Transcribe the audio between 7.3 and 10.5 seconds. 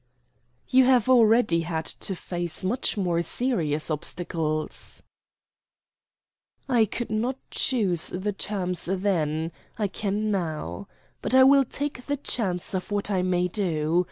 choose the terms then; I can